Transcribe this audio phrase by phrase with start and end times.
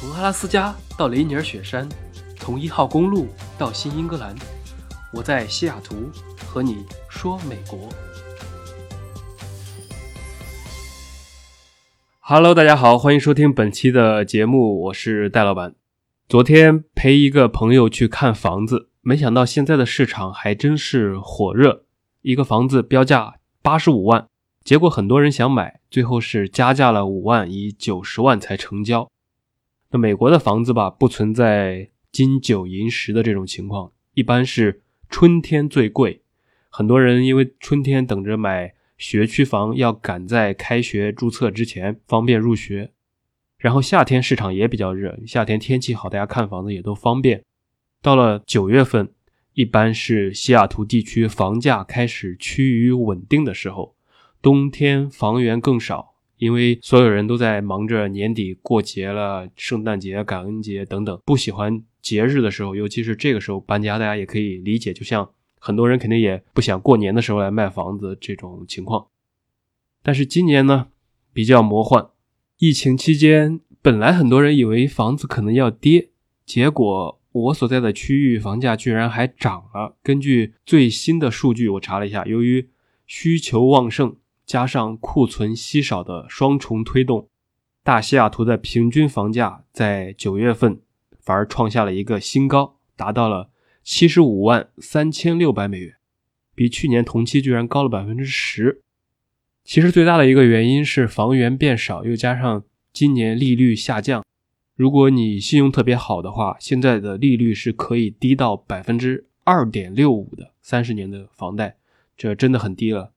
[0.00, 1.86] 从阿拉斯加到雷尼尔雪山，
[2.38, 3.28] 从一号公路
[3.58, 4.34] 到新英格兰，
[5.12, 5.94] 我在西雅图
[6.46, 7.78] 和你说美国。
[12.18, 15.74] Hello，大家好，欢迎收听本期的节目，我是戴老板。
[16.26, 21.84] 昨天陪一个朋友去看房子，没想到现在的市场还真是火热，
[22.22, 24.26] 一个房子标价八十五万，
[24.64, 29.06] 结果很多人想买，最后是加价了五万，以九十万才成交。
[29.92, 36.22] 那美国的房子吧，不存在金九银十的这种情况，一般是春天最贵。
[36.68, 42.92] 很多人因为春天等着买学区房，要赶在开学注册之前方便入学。
[43.58, 47.42] 然后夏天市场也比较热，夏天天气好，大家看房子也都方便。
[48.00, 49.12] 到了九月份，
[49.54, 53.96] 一般是西雅图地区房价开始趋于稳定的时候，
[54.40, 56.09] 冬天房源更少。
[56.40, 64.94] 因为所有人都在忙着年底过节了，圣诞节、感恩节等等，不喜欢节日的时候，尤其是这个时候搬家，大家也可以理解。
[64.94, 69.08] 就像很多人肯定也不想过年的时候来卖房子这种情况。
[70.02, 70.88] 但是今年呢，
[71.34, 72.08] 比较魔幻。
[72.56, 76.08] 疫情期间，本来很多人以为房子可能要跌，
[76.46, 79.98] 结果我所在的区域房价居然还涨了。
[80.02, 82.70] 根据最新的数据，我查了一下，由于
[83.06, 84.16] 需求旺盛。
[84.50, 87.28] 加上库存稀少的双重推动，
[87.84, 90.80] 大西雅图的平均房价在九月份
[91.20, 93.50] 反而创下了一个新高，达到了
[93.84, 95.94] 七十五万三千六百美元，
[96.52, 98.82] 比去年同期居然高了百分之十。
[99.62, 104.24] 其实最大的一个原因是房源变少，又加上今年利率下降。
[104.74, 111.76] 如果你信用特别好的话，现在的利率是可以低到百分之二点六五的，三十年的房贷，
[112.16, 113.12] 这真的很低了。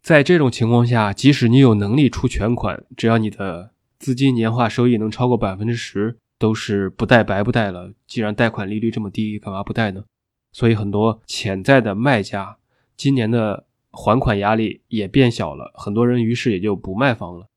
[0.00, 7.92] 在这种情况下，即使你有能力出全款，只要你的资金年化收益能超过百分之十，都是不贷白不贷了。
[8.06, 10.04] 既然贷款利率这么低，干嘛不贷呢？
[10.52, 12.56] 所以很多潜在的卖家
[12.96, 17.48] 今年的还款压力也变小了，很多人于是也就不卖房了，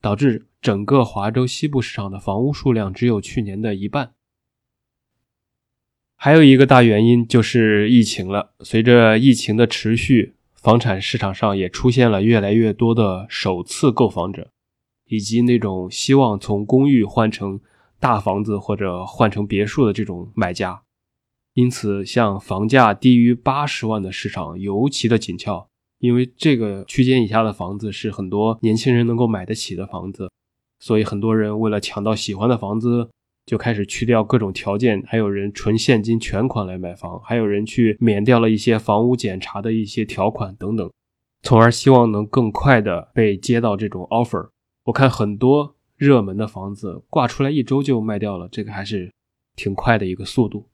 [0.00, 4.12] 导致整个华州西部市场的房屋数量只有去年的一半。
[6.16, 10.36] 还有一个大原因就是疫情了，随着疫情的持续。
[10.62, 14.50] 房产市场上也出现了越来越多的首次购房者，
[15.06, 17.58] 以及那种希望从公寓换成
[17.98, 20.82] 大房子或者换成别墅的这种买家。
[21.54, 25.66] 因此，像房价低于八十万的市场尤其的紧俏，
[25.98, 30.30] 因为这个区间以下的房子是很多年轻人能够买得起的房子，
[30.78, 33.08] 所以很多人为了抢到喜欢的房子。
[33.50, 40.88] 就开始去掉各种条件，还有人纯现金全款来买房，还有人去免掉了一些房屋检查的一些条款等等，
[41.42, 44.50] 从而希望能更快的被接到这种 offer。
[44.84, 49.10] 我看很多热门的房子挂出来一周就卖掉了，这个还是
[49.56, 50.68] 挺快的一个速度。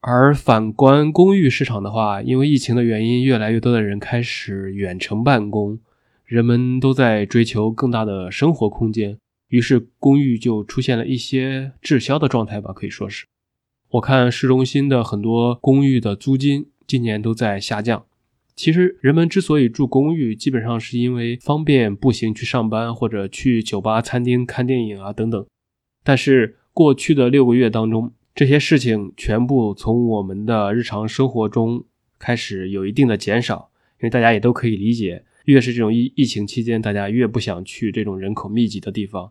[0.00, 5.78] 而反观公寓市场的话，因为疫情的原因，越来越多的人开始远程办公，
[6.24, 9.18] 人们都在追求更大的生活空间。
[9.52, 13.26] 于是公寓就出现了一些滞销的状态吧，可以说是。
[13.90, 18.06] 我看市中心的很多公寓的租金今年都在下降。
[18.56, 25.46] 其实人们之所以住公寓，基本上是因为方便步行去上班或者去酒吧、餐厅看电影啊等等。
[26.02, 31.84] 但是过去的六个月当中，这些事情全部从我们的日常生活中
[32.18, 33.70] 开始有一定的减少，
[34.00, 39.30] 因为大家也都可以理解，越是这种疫疫情期间，大家越不想去这种人口密集的地方。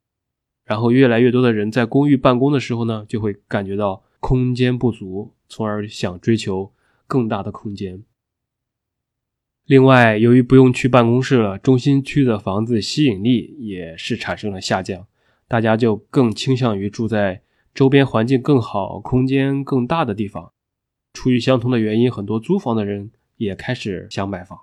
[0.72, 6.72] 然后越来越多的人在公寓办公的时候呢，就会感觉到空间不足，从而想追求
[7.08, 8.04] 更大的空间。
[9.66, 15.06] 另外，由于不用去办公室了，中心区的房子吸引力也是产生了下降，
[15.50, 17.42] 大家就更倾向于住在
[17.76, 20.54] 周边环境更好、空间更大的地方。
[21.12, 24.58] 出于相同的原因，很多租房的人也开始想买房。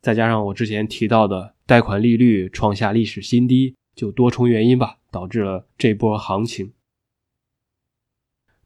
[0.00, 3.74] 再加上我之前提到的贷款利率创下历史新低。
[3.94, 6.72] 就多重原因吧，导致了这波行情。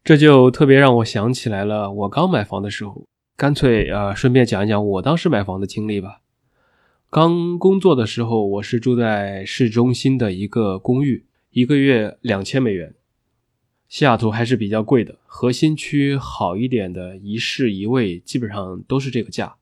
[0.04, 3.04] 这就特别让我想起来了，我刚买房的时候，
[3.36, 6.20] 干脆呃顺便讲一讲我当时买房的经历吧。
[7.10, 12.94] 刚工作的时候，我是住在市中心的一个公寓，一个月两千美元。
[13.88, 19.56] 西雅图还是比较贵的，核心区好一点的一室一卫基本上都是这个价。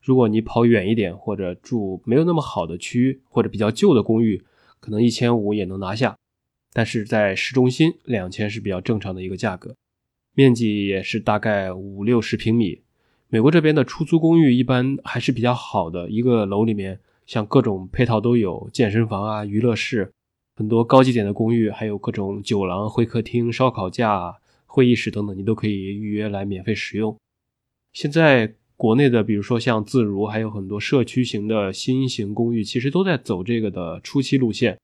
[0.00, 4.44] 如果你跑远一点，或者住没有那么好的区，或者比较旧的公寓。
[4.86, 6.16] 可能一千五也能拿下，
[6.72, 9.74] 但是在市中心两千是比较正常的一个价格，
[10.32, 12.82] 面积也是大概五六十平米。
[13.26, 20.12] 美国这边的出租公寓一般还是比较好的，一个楼里面像各种配套都有，健身房啊、娱乐室，
[20.54, 24.36] 很多高级点的公寓，还有各种酒廊、会客厅、烧烤架、
[24.66, 27.16] 会议室等等，你都可以预约来免费使用。
[27.92, 34.78] 现在国内的，比如说像自如，还有很多社区型的新型公寓，其实都在走这个的初期路线。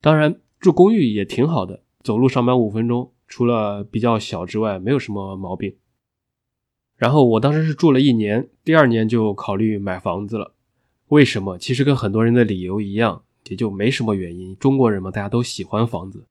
[0.00, 5.76] 当然，住公寓也挺好的，走路上班五分钟，除了比较小之外，没有什么毛病。
[6.96, 10.54] 然后我当时是住了一年，第二年就考虑买房子了。
[11.08, 11.56] 为什么？
[11.58, 14.56] 其实跟很多人的理由一样，也就没什么原因。
[14.56, 16.24] 中国人嘛，大家都喜欢房子。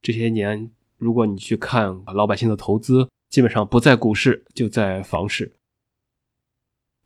[0.00, 5.52] 这些年，如果你去看老百姓的投资，基本上不在股市，就在房市。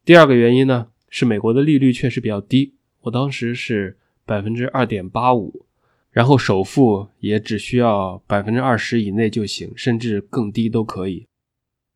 [0.05, 5.67] 第二个原因呢，是美国的利率确实比较低，我当时是百分之二点八五。
[6.11, 11.27] 然后首付也只需要百分之二十以内就行，甚至更低都可以。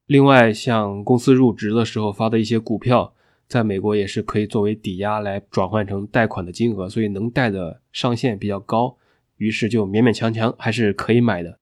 [0.06, 3.12] 另外，像公司入职的时候发的一些股票，
[3.46, 8.96] 在美国也是可以作为抵押来转换成贷款的金额，所以能贷的上限比较高，
[9.36, 11.58] 于是就勉勉强强还是可以买的。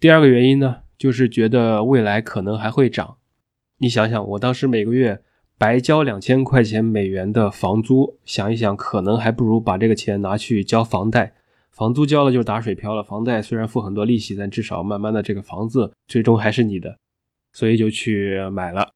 [0.00, 3.15] 第二个原因呢，就是觉得未来可能还会涨。
[3.78, 5.22] 你想想，我当时每个月。
[5.58, 11.32] 白交两千块钱美元的房租，想一想，可能还不如把这个钱拿去交房贷。
[11.70, 16.98] 房租交了就是打水漂了，房贷虽然付很多利息，但至少慢慢的这个房子最终还是你的，
[17.54, 18.90] 所以就去买了。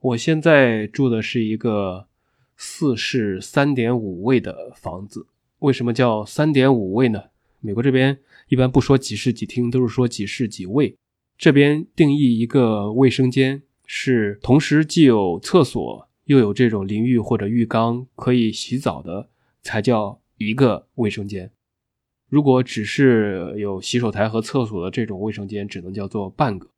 [0.00, 2.08] 我现在住的是一个
[2.56, 5.28] 四室三点五卫的房子。
[5.60, 7.22] 为什么叫三点五卫呢？
[7.60, 8.18] 美国这边
[8.48, 10.96] 一般不说几室几厅，都是说几室几卫。
[11.38, 13.62] 这边定义一个卫生间。
[13.86, 19.30] 是同时既有厕所又有这种淋浴或者浴缸可以洗澡的，
[19.62, 21.50] 才叫一个卫生间。
[22.28, 26.68] 如果只是有洗手台和厕所的这种卫生间，只能叫做半个。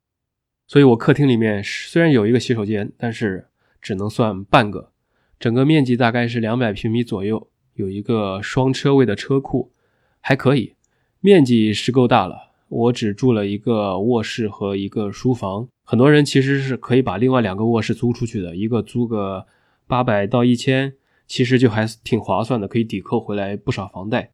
[0.66, 3.48] 所以我客厅里面虽然有一个洗手间，但是
[3.80, 4.92] 只能算半个。
[5.40, 9.72] 整个面积大概是两百平米左右，有一个双车位的车库，
[10.20, 10.74] 还可以，
[11.20, 12.52] 面积是够大了。
[12.68, 15.66] 我只住了一个卧室和一个书房。
[15.90, 19.46] 很多人其实是可以把另外两个卧室租出去的，一个租个
[19.86, 20.92] 八百到一千，
[21.26, 24.30] 其实就还挺划算的，可以抵扣回来不少房贷。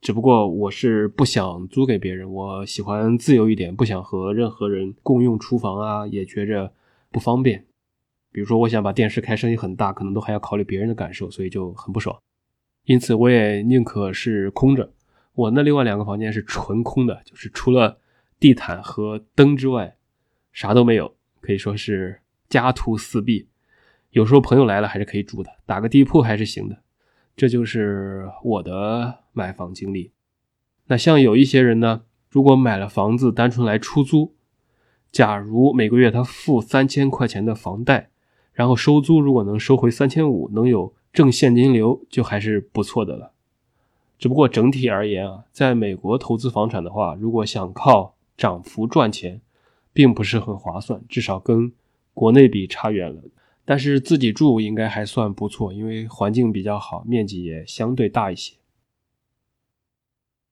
[0.00, 6.72] 只不过我是不想租给别人，我喜欢自由一点，不想和任何人共用厨房啊，也觉着
[7.10, 7.66] 不方便。
[8.30, 12.16] 比如说，我想把电视开声音很大，可能都还要考虑别人的感受，所以就很不爽。
[12.84, 14.92] 因此，我也宁可是空着。
[15.34, 17.98] 我那另外两个房间是纯空的，就是除了
[18.38, 19.96] 地毯和灯之外。
[20.54, 23.48] 啥都没有，可以说是家徒四壁。
[24.10, 26.78] 有时候朋友来了还是可以住的，打个地铺还是行的。
[27.36, 30.12] 这就是我的买房经历。
[30.86, 34.36] 那像有一些人呢，如果买了房子单纯来出租，
[35.10, 38.10] 假如每个月他付三千块钱的房贷，
[38.52, 43.32] 然后收租如果能收回三千五，能有正现金流，就还是不错的了。
[44.16, 49.40] 只不过整体而言啊，在美国投资房产的话，如果想靠涨幅赚钱，
[49.94, 51.72] 并不是很划算，至少跟
[52.12, 53.22] 国内比差远了。
[53.64, 58.56] 但是自己住应该还算不错，因为环境比较好，面积也相对大一些。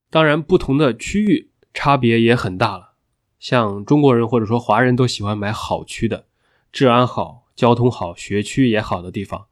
[0.08, 2.92] 当然，不同的区域差别也很大了。
[3.38, 6.24] 像中国人或者说华人都喜欢买好区的，
[6.70, 9.46] 治安好、交通好、学区也好的地方。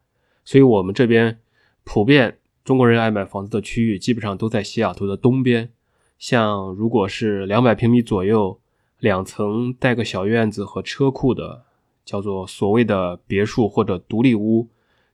[0.44, 1.40] 所以我们这边
[1.84, 5.70] 普遍中国人爱买房子的区域，基本上都在西雅图的东边。
[6.18, 8.58] 像如果是两百平米左右。
[9.00, 11.64] 两层带个小院子和车库的，
[12.04, 14.68] 叫做所谓的别墅或者独立屋，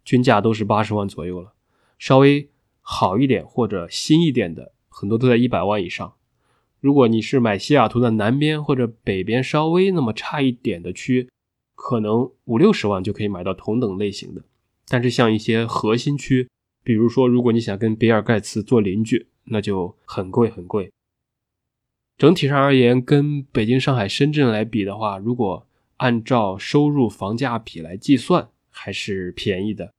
[0.04, 1.52] 均价都是八十万左右了。
[1.98, 2.50] 稍微
[2.82, 6.12] 好一点或者新一点的，很多都在一百万以上。
[6.80, 11.28] 如果你是买西雅图的南边或者北边稍微那么差一点的区，
[11.74, 14.42] 可能五六十万就可以买到同等类型的。
[14.88, 16.48] 但是像一些核心区，
[16.84, 20.90] 比如说如果你想跟比尔盖茨做邻居，那就很贵很贵。
[22.18, 25.66] 整体上而言，跟北京、上海、深圳来比的话，如果
[25.98, 29.92] 按照收入房价比来计算，还是便宜的。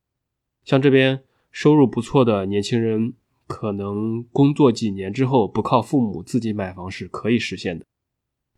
[0.64, 1.22] 像这边
[1.52, 3.14] 收入不错的年轻人，
[3.46, 7.84] 可能工作几年之后不靠父母自己买房是可以实现的。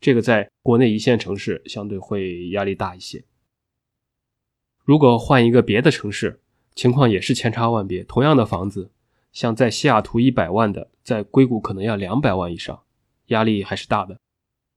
[0.01, 3.23] 这个在国内一线城市相对会压力大一些。
[4.83, 6.41] 如果换一个别的城市，
[6.75, 8.03] 情况也是千差万别。
[8.05, 8.91] 同样的房子，
[9.33, 12.83] 像在西雅图一百万的，在硅谷可能要两百万以上。
[13.31, 14.17] 压力还是大的。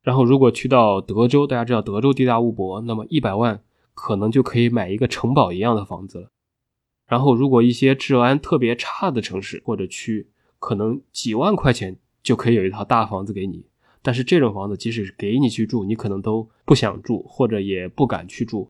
[0.01, 3.61] 然后，如果去到德州，大家知道德州地大物博，那么一百万
[3.93, 6.29] 可能就可以买一个城堡一样的房子了。
[7.07, 10.29] 然后，如果一些治安特别差的城市或者区，
[10.59, 13.65] 可能几万块钱就可以有一套大房子给你。
[14.01, 18.69] 但是这种房子即使给你去住，你可能都不想住，或者也不敢去住。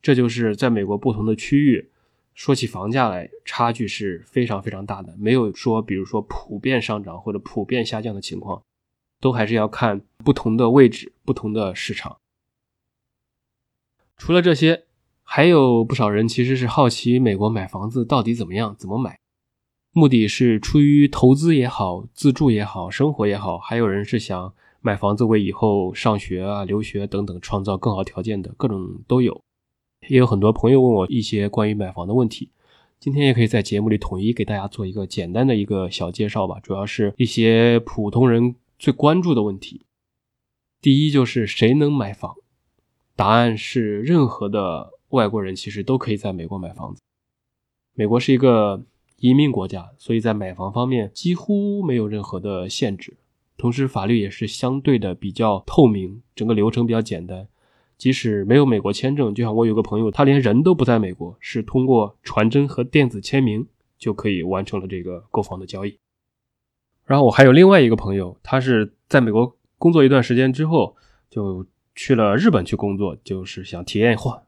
[0.00, 1.90] 这就是在美国不同的区域
[2.34, 8.62] 说起房价来，差距是非常非常大的，没有说比如说普遍上涨或者普遍下降的情况，
[9.20, 12.18] 都还是要看不同的位置、不同的市场。
[14.16, 14.84] 除了这些，
[15.22, 19.18] 还有不少人其实是好奇美国买房子到底怎么样、怎么买，
[19.92, 29.40] 目的是出于投资也好、自住也好、生活也好，还有人是想买房子为以后上学啊、留学等等创造更好条件的，各种都有。
[30.08, 32.50] 也有很多朋友问我一些关于买房的问题，
[32.98, 39.86] 今天也可以在节目里统一给大家做一个简单的一个小介绍吧，主要是一些普通人最关注的问题。
[40.80, 42.36] 第一就是谁能买房？
[43.16, 47.02] 答案是，任何的外国人其实都可以在美国买房子。
[47.94, 48.84] 美国是一个
[49.16, 53.16] 移民国家，所以在买房方面几乎没有任何的限制。
[53.56, 57.48] 同时，法律也是相对的比较透明，整个流程比较简单。
[57.96, 63.66] 即使没有美国签证，就像我有个朋友，他连人都不在美国，是通过传真和电子签名
[63.98, 65.98] 就可以完成了这个购房的交易。
[67.08, 70.94] 然后我还有另外一个朋友，他是在美国工作一段时间之后
[71.28, 71.66] 就。
[72.00, 74.40] 去了日本去工作，就是想体验换。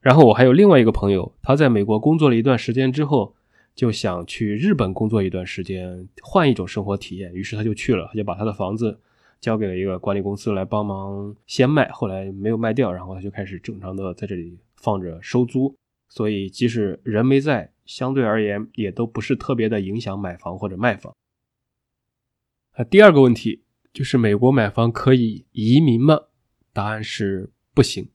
[0.00, 3.34] 然后我还有另外一个朋友，他在美国工作了一段时间之后，
[3.74, 7.34] 就想去日本工作一段时间，换一种生活体验。
[7.34, 9.00] 于是他就去了，他就把他的房子
[9.40, 15.74] 交给了一个管理公司来帮忙先卖，后来没有卖掉，然后他就开始正常的在这里放着收租。
[16.08, 21.12] 所以即使人没在，相对而言也都不是特别的影响买房或者卖房。
[22.72, 23.62] 啊，第二个问题
[23.92, 26.18] 就是美国买房可以移民吗？
[26.72, 28.08] 答案是不行。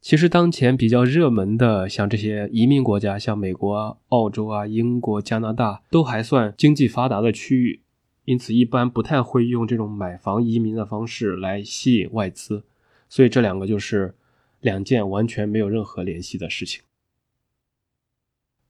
[0.00, 7.82] 其实当前比较热门的，像这些移民国家，像美国、澳洲啊、英国、加拿大，都还算经济发达的区域，
[8.24, 12.64] 因此一般不太会用这种买房移民的方式来吸引外资。
[13.08, 14.16] 所以这两个就是
[14.60, 16.82] 两件完全没有任何联系的事情。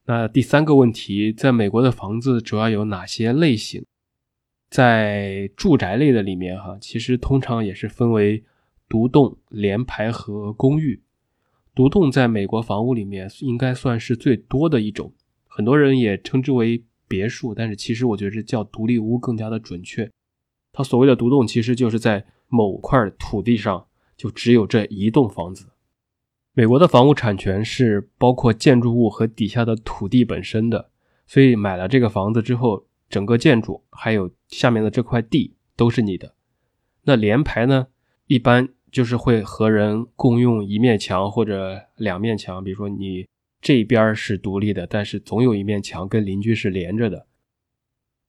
[0.04, 3.87] 那第三个问题，在美国的房子主要有哪些类型？
[4.75, 8.43] 在住宅类的里面，哈，其实通常也是分为。
[8.87, 11.02] 独栋、联排和公寓，
[11.75, 15.12] 独栋在美国房屋里面应该算是最多的一种，
[15.49, 20.09] 很多人也称之为别墅，但是其实我觉得叫独立屋更加的准确。
[20.71, 25.71] 它所谓的独栋，其实就是在某块土地上就只有这一栋房子。
[26.52, 30.90] 美国的房屋产权是包括建筑物和底下的土地本身的，
[31.26, 36.34] 所以买了这个房子之后，整个建筑还有下面的这块地都是你的。
[37.04, 37.87] 那联排呢？
[38.26, 43.26] 一般就是会和人共用一面墙或者两面墙，比如说你
[43.61, 47.26] 这边是独立的，但是总有一面墙跟邻居是连着的。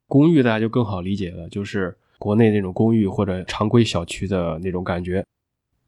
[0.08, 5.26] 公寓大家就更好理解了，就是国内那种公寓或者常规小区的那种感觉。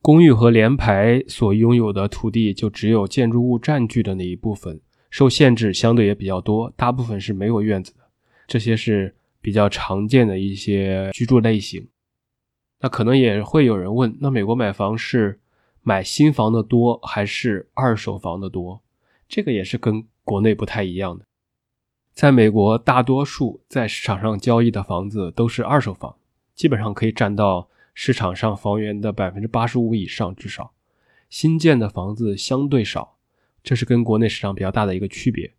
[0.01, 4.79] 公寓和联排所拥有的土地就只有建筑物占据的那一部分，
[5.09, 8.06] 受限制相对也比较多，大部分是没有院子的。
[8.47, 11.87] 这些是比较常见的一些居住类型。
[12.79, 15.39] 那可能也会有人问，那美国买房是
[15.81, 18.81] 买新房的多还是二手房的多？
[19.27, 21.25] 这个也是跟国内不太一样的。
[22.13, 26.15] 在美国，大多数在市场上交易的房子都是二手房，
[26.55, 30.73] 基本上可以占到市场上房源的百分之八十五以上，至少
[31.29, 33.17] 新建的房子相对少，
[33.61, 35.53] 这是跟国内市场比较大的一个区别。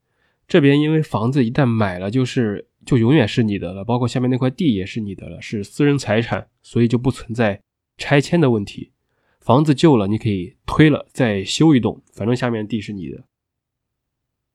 [0.48, 2.66] 这边因为房子一旦买了就是。
[2.86, 7.60] 就永远是你的了，包括下面那块地也是你的了，是私人财产，所以就不存在
[7.98, 8.92] 拆迁的问题。
[9.40, 13.24] 房子旧了，你可以推了再修一栋，反正下面地是你的。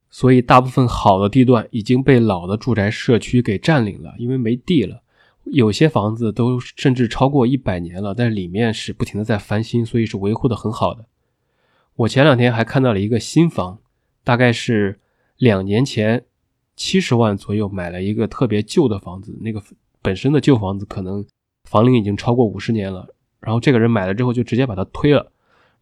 [0.10, 5.04] 所以大部分好的地段已经被老的住宅社区给占领了，因为没地了。
[5.44, 11.06] 有些房子都甚至超过一百年了，但里面是不停的在翻新，所以是维护的很好的。
[11.98, 13.78] 我前两天还看到了一个新房，
[14.24, 15.00] 大概是
[15.44, 16.26] 两年前。
[16.76, 19.62] 七十万左右买了一个特别旧的房子，那个
[20.02, 21.24] 本身的旧房子可能
[21.70, 23.08] 房龄已经超过五十年了。
[23.40, 25.32] 然后这个人买了之后就直接把它推了，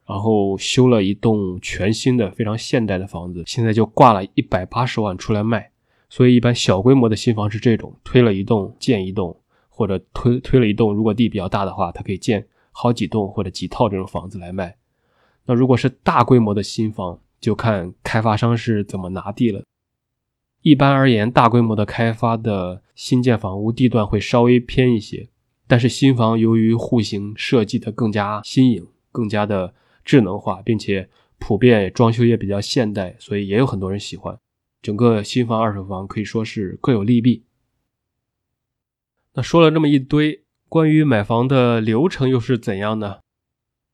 [0.05, 5.71] 然后修了一栋全新的、非常现代的房子，现在就挂了一百八十万出来卖。
[6.09, 9.39] 所以一般小规模的新房是这种，推了一栋建一栋，
[9.69, 14.75] 或者推推了一栋，如果地比较大的话，它可以建好几栋或者几套这种房子来卖。
[15.45, 19.63] 那如果是大规模的新房，就看开发商是怎么拿地了。
[20.61, 25.27] 一般而言，大规模的开发的新建房屋地段会稍微偏一些，
[25.67, 29.73] 但是新房由于户型设计的更加新颖、更加的
[30.05, 34.37] 智能化，并且普遍装修也比较现代，所以也有很多人喜欢。
[34.83, 37.43] 整个新房、二手房可以说是各有利弊。
[39.33, 43.19] 那说了这么一堆，关于买房的流程又是怎样呢？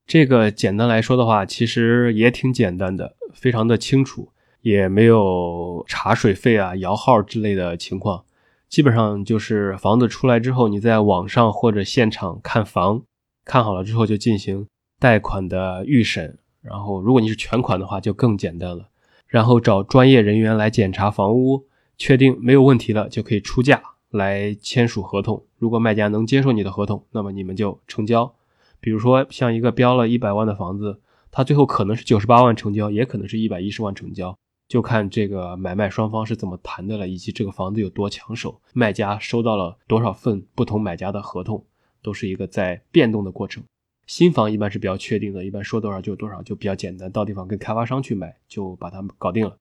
[0.08, 4.30] 这个简单来说的话，其实也挺简单的，非常的清楚。
[4.62, 8.24] 也没有查水费啊、摇号之类的情况。
[8.68, 13.02] 基本上就是房子出来之后，你在网上或者现场看房，
[13.44, 14.66] 看好了之后就进行
[14.98, 16.38] 贷款的预审。
[16.62, 18.88] 然后，如果你是全款的话，就更简单了。
[19.26, 21.66] 然后找专业人员来检查房屋，
[21.98, 25.44] 确定没有问题了，就可以出价来签署合同。
[25.58, 28.34] 如果卖家能接受你的合同，那么你们就成交。
[28.80, 34.36] 比如说，像一个标了一百万的房子，它最后可能是九十八万成交，也可能是一百一十万成交。
[34.68, 41.64] 就看这个买卖双方是怎么谈的了，以及这个房子有多抢手，卖家收到了多少份不同买家的合同，
[42.02, 43.64] 都是一个在变动的过程。
[44.06, 49.56] 新房一般是比较确定的，一般说多少就多少，就比较简单，到地方跟开发商去买，就把它搞定了。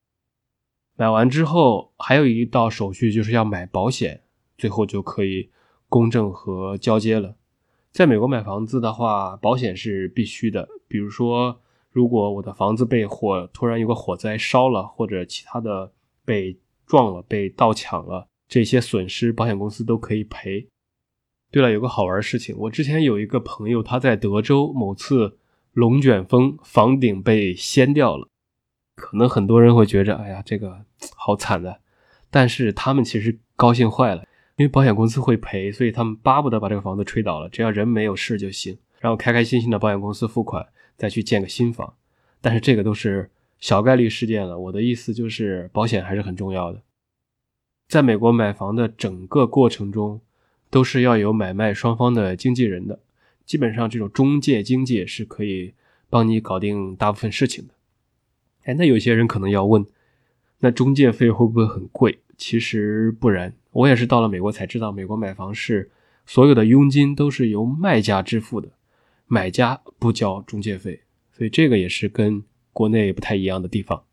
[0.98, 4.24] 买完之后，还有一道手续就是要买保险，
[4.58, 5.50] 最后就可以
[5.88, 7.37] 公证和交接了。
[7.98, 11.60] 在美国买房子的话，保险是必须的，比如说。
[11.90, 15.92] 如果我的房子被火突然有个火灾烧了，或者其他的
[16.24, 20.68] 被撞了、被盗抢了，这些损失保险公司都可以赔。
[21.50, 25.40] 对了，有个好玩的事情，我之前有一个朋友，他在德州某次
[25.74, 28.28] 龙卷风房顶被掀掉了，
[28.96, 30.86] 可能很多人会觉着，哎呀，这个
[31.16, 31.82] 好惨的，
[32.30, 34.24] 但是他们其实高兴坏了，
[34.58, 40.68] 因为保险公司会赔，所以他们巴不得把这个房子吹倒了，只要人没有事就行，然后开开心心的保险公司付款。
[40.98, 41.94] 再去建个新房，
[42.42, 44.58] 但是这个都是小概率事件了。
[44.58, 46.82] 我的意思就是，保险还是很重要的。
[47.88, 50.20] 在美国买房的整个过程中，
[50.72, 53.00] 都是要有买卖双方的经纪人的。
[53.46, 55.76] 基本上，这种中介经纪是可以
[56.10, 57.76] 帮你搞定大部分事情的。
[58.64, 59.86] 哎，那有些人可能要问，
[60.62, 62.18] 那中介费会不会很贵？
[62.38, 65.92] 其实不然，我也是到了美国才知道，美国买房是
[66.26, 68.70] 所有的佣金都是由卖家支付的。
[69.26, 71.02] 买家不交中介费，
[71.34, 74.06] 所以这个也是跟国内不太一样的地方。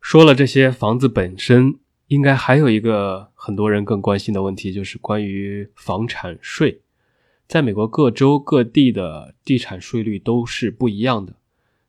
[0.00, 6.82] 说了这些房子本身，应该还有一个很多人更关心的问题，就是关于房产税。
[7.48, 11.36] 在美国各州各地的地产税率都是不一样的。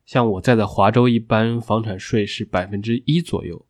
[0.05, 3.65] 像我在的华州，一般房产税是百分之一左右。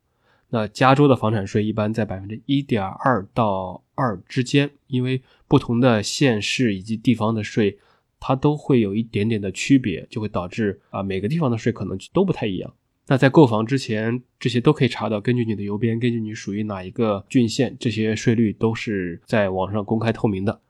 [0.53, 7.79] 那加州的房产税一般在百分之一点二到二之间，因为不同的县市以及地方的税，
[8.19, 12.73] 它都会有一点点的区别，就会导致啊每个地方的税可能都不太一样。
[13.07, 20.61] 那在购房之前，这些都可以查到，根据你的邮编，根据你属于哪一个郡县，这些税率都是在网上公开透明的。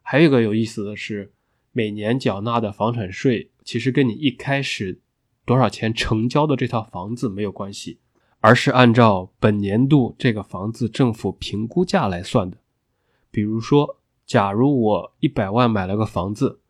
[0.00, 1.30] 还有一个有意思的是，
[1.72, 4.98] 每年缴纳的房产税其实跟你一开始
[5.44, 7.98] 多少钱成交的这套房子没有关系。
[8.46, 12.58] 而是按照本年度这个房子政府评估价来算的。
[13.28, 16.60] 比如说，假如我一百万买了个房子，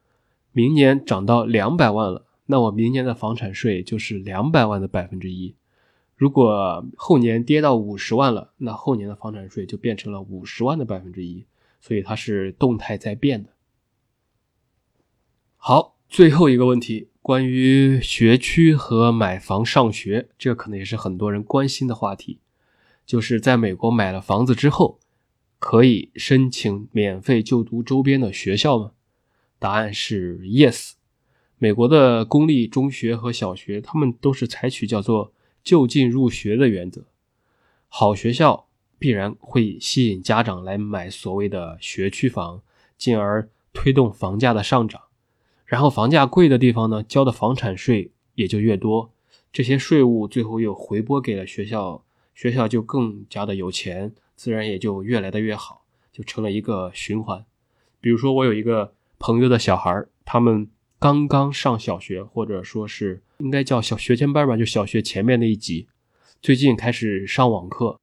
[0.52, 5.54] 明年涨到两百万了，那我明年的房产税就是两百万的百分之一。
[6.14, 11.44] 如果后年跌到五十万了，那后年的房产税就变成了五十万的百分之一。
[11.78, 13.50] 所以它是动态在变的。
[15.58, 17.10] 好，最后一个问题。
[17.26, 22.38] 关于学区和买房上学，这可能也是很多人关心的话题。
[23.04, 25.00] 就是在美国买了房子之后，
[25.58, 28.92] 可以申请免费就读周边的学校吗？
[29.58, 30.92] 答案是 yes。
[31.58, 35.32] 美国的公立中学和小学，他们都是采取叫做
[35.64, 37.06] 就近入学的原则。
[37.88, 38.68] 好学校
[39.00, 42.62] 必然会吸引家长来买所谓的学区房，
[42.96, 45.05] 进而推动房价的上涨。
[45.66, 49.12] 然后房价贵的地方呢，交的房产税也就越多，
[49.52, 57.44] 这些税务最后又回拨给了学校，学校就更加的有钱，自然也就越来的越好，就成了一个循环。
[58.00, 60.68] 比如说，我有一个朋友的小孩他们
[61.00, 65.88] 刚刚上小学，或者说是应该叫小学前班吧，就小学前面那一级，
[66.40, 67.98] 最近开始上网课，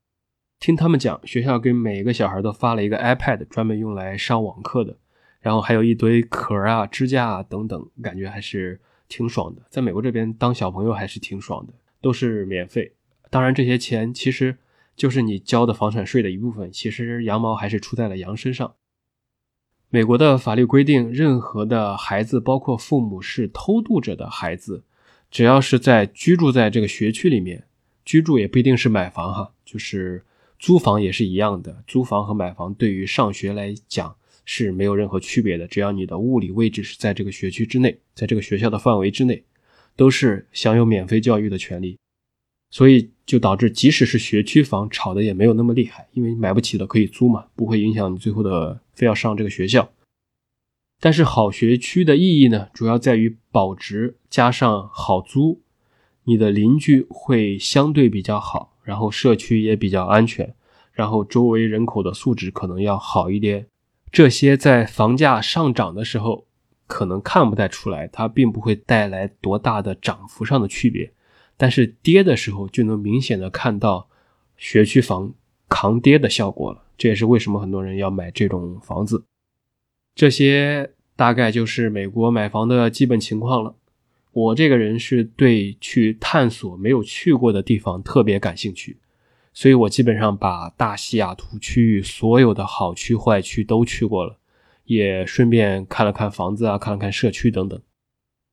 [0.59, 4.97] 听他们讲，学校给每一个小孩都发了一个 iPad，专门用来上网课的。
[5.43, 8.79] 然后还有一堆壳啊、支架啊等等，感觉还是
[9.09, 9.61] 挺爽的。
[9.69, 12.93] 在美国这边当小朋友还是挺爽的，都是免费。
[13.29, 14.57] 当然，这些钱其实
[14.95, 16.71] 就是你交的房产税的一部分。
[16.71, 18.75] 其实羊毛还是出在了羊身上。
[19.89, 24.85] 美国的法律规定，任何的孩子，包括父母是偷渡者的孩子，
[25.29, 27.65] 只要是在居住在这个学区里面，
[28.05, 30.23] 居住也不一定是买房哈，就是
[30.57, 31.83] 租房也是一样的。
[31.85, 34.15] 租房和买房对于上学来讲。
[34.45, 39.43] 是没有任何区别的，只要你的物理位置是在这个学区之内，在这个学校的范围之内，
[39.95, 41.97] 都是享有免费教育的权利。
[42.69, 49.91] 所以就导致，即使是学区房炒的也没有那么厉害，因为买不起的可以租嘛，不会影响你最后的非要上这个学校。
[50.99, 55.61] 但是好学区的意义呢，主要在于保值加上好租。
[56.25, 60.55] 你的邻居会相对比较好，然后社区也比较安全，
[60.93, 63.67] 然后周围人口的素质可能要好一点。
[64.13, 66.45] 这些在房价上涨的时候
[66.85, 71.11] 可能看不太出来，它并不会带来多大的涨幅上的区别，
[71.57, 74.07] 但是跌的时候就能明显的看到
[74.55, 75.33] 学区房
[75.67, 76.83] 扛跌的效果了。
[76.95, 79.25] 这也是为什么很多人要买这种房子。
[80.13, 83.75] 这些大概就是美国买房的基本情况了。
[84.31, 88.97] 我这个人是对去探索没有去过的地方特别感兴趣，
[89.53, 94.37] 所以我基本上把大西雅图区域所有的好区坏区都去过了，
[94.85, 97.79] 也顺便看了看房子啊，看了看社区等等。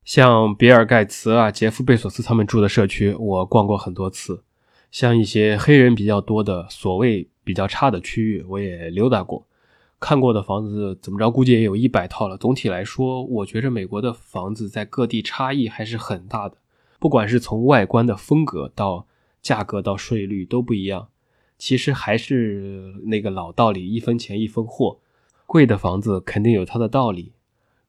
[0.04, 4.42] 像比尔盖茨啊、杰夫贝索斯他们住的社区，我逛过很多次；
[4.90, 9.46] 像一些黑人比较多的所谓比较差的区域，我也溜达过。
[10.00, 12.36] 看过的房子怎么着，估计也有一百套了。
[12.38, 16.56] 总体来说，我觉着美国的房子在各地差异还是很大的，
[16.98, 19.06] 不管是从外观的风格到
[19.42, 21.08] 价格到税率都不一样。
[21.58, 24.98] 其实还是那个老道理，一分钱一分货，
[25.46, 27.32] 贵的房子肯定有它的道理。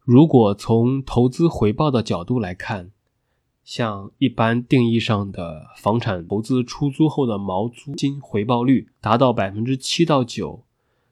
[0.04, 2.92] 如果从投资回报的角度来看，
[3.64, 10.64] 像一般定义上的房产投资出租后的毛租金回报率达到百分之七到九。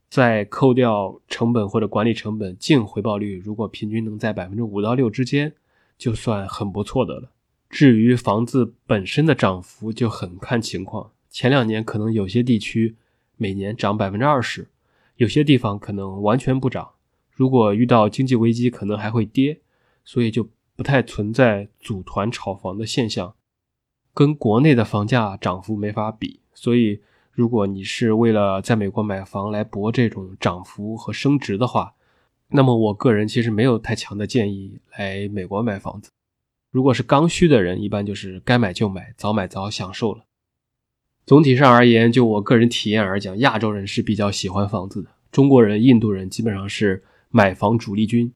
[0.09, 5.53] 再扣掉成本或者管理成本，净回报率如果平均能在百分之五到六之间，
[5.99, 7.29] 就算很不错的了。
[7.69, 11.11] 至于房子本身的涨幅，就很看情况。
[11.29, 12.95] 前两年可能有些地区
[13.37, 14.67] 每年涨百分之二十，
[15.17, 16.91] 有些地方可能完全不涨。
[17.31, 19.61] 如果遇到经济危机，可能还会跌，
[20.03, 23.35] 所以就不太存在组团炒房的现象，
[24.13, 27.01] 跟国内的房价涨幅没法比，所以。
[27.31, 31.93] 如果你是为了在美国买房来博这种涨幅和升值的话，
[32.49, 36.11] 那么我个人其实没有太强的建议来美国买房子。
[36.71, 40.25] 如果是刚需的人，一般就是该买就买，早买早享受了。
[41.25, 48.33] 总体上而言，就我个人体验而讲，亚洲人是比较喜欢房子的，中国人、印度人基本上是买房主力军。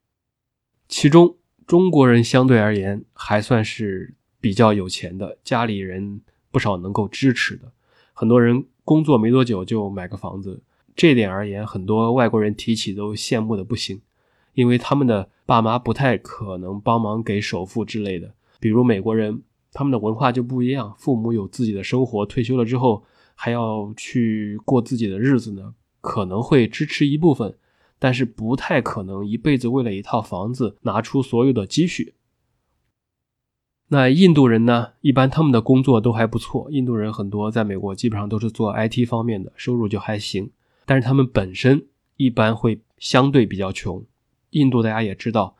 [0.88, 7.72] 其中中国人相对而言还算是比较有钱的，家里人不少能够支持的，
[8.14, 8.66] 很多人。
[8.86, 10.62] 工作没多久就买个房子，
[10.94, 14.02] 这点而言，很多外国人提起都羡慕的不行，
[14.54, 18.34] 因为他们的爸妈不太可能帮忙给首付之类的。
[18.60, 23.04] 比如美国人，他们的文化就不一样，父母有自己的生活，退休了之后
[23.36, 27.58] 还要去过自己的日子呢，可能会支持一部分，
[28.00, 32.14] 但是不太可能一辈子为了一套房子拿出所有的积蓄。
[33.90, 34.94] 那印度人呢？
[35.02, 36.68] 一般他们的工作都还不错。
[36.72, 40.50] 印度人很多在美国基本上都是做 IT 方面的，收入就还行。
[40.86, 41.86] 但是他们本身
[42.16, 44.04] 一般会相对比较穷。
[44.54, 45.56] 印度大家也知道，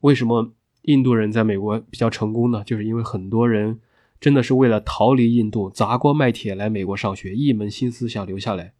[0.00, 2.64] 为什么印度人在美国比较成功呢？
[2.64, 3.78] 就是因为很多人
[4.18, 8.72] 真的是为了逃离印度，砸锅卖铁来美国上学，一门心思想留下来。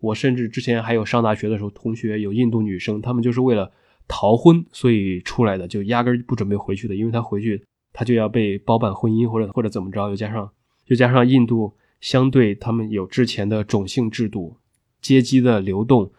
[0.00, 3.72] 我甚至之前还有上大学的时候，同学有印度女生，他们就是为了
[4.06, 7.64] 逃婚所以出来的，就压根不准备回去的，因为他回去。
[7.90, 10.48] 他就要被包办婚姻，或者或者怎么着，又加上
[10.86, 14.58] 又加上印度相对他们有之前的种姓制度，
[15.00, 16.12] 阶级的流动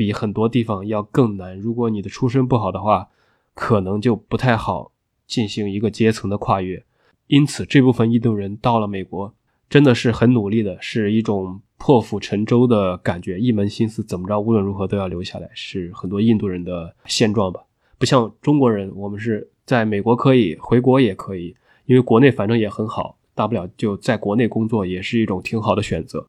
[0.00, 1.58] 比很多地方要更难。
[1.58, 3.10] 如果你的出身不好的话，
[3.52, 4.92] 可能就不太好
[5.26, 6.82] 进行一个阶层的跨越。
[7.26, 9.34] 因此，这部分印度人到了美国，
[9.68, 17.60] 真的是很努力的，是一种破釜沉舟的感觉，一门心思怎么着，无论如何都要留下来，是很多印度人的现状吧。
[17.98, 19.50] 不像中国人，我们是。
[19.66, 26.26] 在美国可以回国也可以，因为国内反正也很好，大不了就在国内工作也是一种挺好的选择。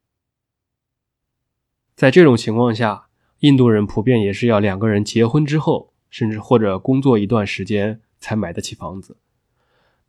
[1.95, 3.07] 在这种情况下，
[3.41, 9.17] 印度人普遍也是要两个人结婚之后，甚至或者工作一段时间才买得起房子。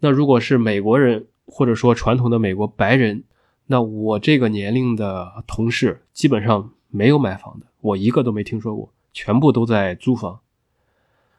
[0.00, 3.24] 那如果是美国人，或者说传统的美国白人，
[3.66, 10.40] 那我这个年龄的同事基本上没有买房的，我一个都没听说过，全部都在租房。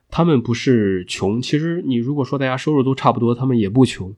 [0.09, 4.15] 他们不是穷，其实你如果说大家收入都差不多，他们也不穷，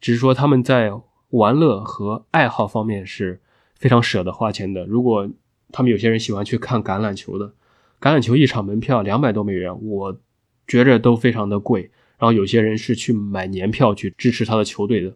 [0.00, 0.92] 只是说他们在
[1.30, 3.40] 玩乐和爱好方面是
[3.74, 4.86] 非常舍得花钱的。
[4.86, 5.28] 如果
[5.72, 7.54] 他们有些人喜欢去看橄榄球的，
[8.00, 10.20] 橄榄球一场门票两百多美元，我
[10.66, 11.90] 觉着都非常的贵。
[12.18, 15.14] 然后有些人是去买年票去支持他的球队的。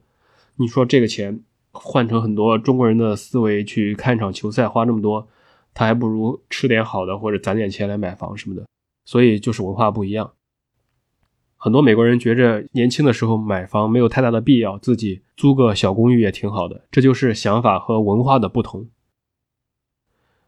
[0.56, 1.40] 你说这个钱
[1.72, 5.26] 换成很多中国人的思维去看一场球赛花那么多，
[5.72, 8.66] 他还不如吃点好的或者攒点钱来买房什么的。
[9.06, 10.32] 所以就是文化不一样，
[11.56, 16.86] 很多美国人觉着年轻的时候买房没有太大的必要，自己租个小公寓也挺好的。
[16.90, 18.88] 这就是想法和文化的不同。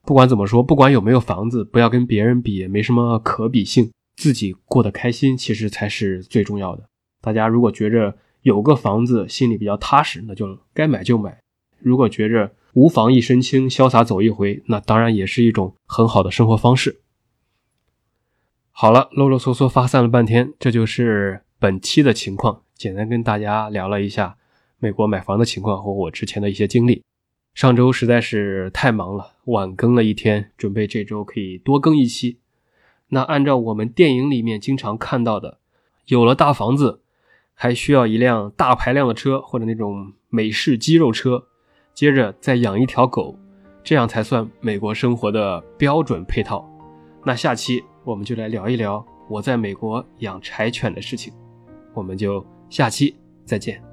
[0.05, 3.91] 不管怎么说，不管有没有房子，不要跟别人比，没什么可比性。
[4.15, 6.85] 自己过得开心，其实才是最重要的。
[7.21, 11.41] 大家如果觉着有个房子心里比较踏实，那就该买就买。
[11.79, 17.01] 如果觉着无房一身轻，潇洒走一回，那当然也是一种很好的生活方式。
[18.71, 22.63] 好了，啰啰嗦嗦发散了半天，这就是本期的情况。
[22.75, 24.37] 简单跟大家聊了一下
[24.79, 27.03] 美国买房的情况和我之前的一些经历。
[27.55, 32.39] 上周实在是太忙了，晚更了一天，准备这周可以多更一期。
[33.09, 35.59] 那按照我们电影里面经常看到的，
[36.07, 37.03] 有了大房子，
[37.53, 41.45] 还需要一辆大排量的车或者那种美式肌肉车，
[41.93, 43.39] 接着再养一条狗，
[43.85, 46.67] 这样才算美国生活的标准配套。
[47.23, 51.33] 那下期我们就来聊一聊我在美国养柴犬的事情，
[51.93, 53.92] 我们就下期再见。